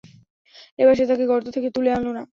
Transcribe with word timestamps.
এবার 0.79 0.95
সে 0.95 1.05
তাকে 1.07 1.25
গর্ত 1.27 1.47
থেকে 1.55 1.69
তুলে 1.75 1.89
আনল 1.91 2.07
না। 2.11 2.23